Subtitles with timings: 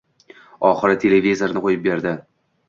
[0.69, 2.17] Oxiri televizorni qo‘yib berdi.